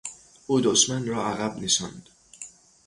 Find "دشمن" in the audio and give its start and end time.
0.61-1.05